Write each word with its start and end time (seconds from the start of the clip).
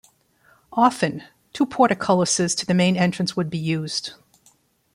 Often, 0.73 1.25
two 1.53 1.63
portcullises 1.67 2.55
to 2.55 2.65
the 2.65 2.73
main 2.73 2.97
entrance 2.97 3.37
would 3.37 3.51
be 3.51 3.59
used. 3.59 4.13